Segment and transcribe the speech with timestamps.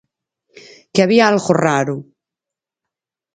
[0.93, 1.95] Que había algo raro.